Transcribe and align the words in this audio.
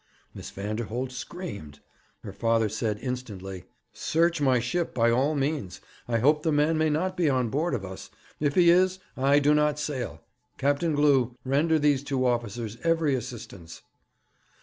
Miss 0.33 0.49
Vanderholt 0.49 1.11
screamed. 1.11 1.79
Her 2.23 2.33
father 2.33 2.69
said 2.69 2.97
instantly: 3.03 3.65
'Search 3.93 4.41
my 4.41 4.59
ship 4.59 4.95
by 4.95 5.11
all 5.11 5.35
means. 5.35 5.79
I 6.07 6.17
hope 6.17 6.41
the 6.41 6.51
man 6.51 6.75
may 6.75 6.89
not 6.89 7.15
be 7.15 7.29
on 7.29 7.49
board 7.49 7.75
of 7.75 7.85
us. 7.85 8.09
If 8.39 8.55
he 8.55 8.71
is, 8.71 8.97
I 9.15 9.37
do 9.37 9.53
not 9.53 9.77
sail. 9.77 10.23
Captain 10.57 10.95
Glew, 10.95 11.35
render 11.45 11.77
these 11.77 12.01
two 12.01 12.25
officers 12.25 12.79
every 12.83 13.13
assistance.' 13.13 13.83